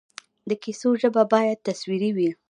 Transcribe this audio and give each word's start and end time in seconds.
د 0.49 0.51
کیسو 0.63 0.89
ژبه 1.01 1.23
باید 1.33 1.57
تصویري 1.67 2.11
وي. 2.15 2.29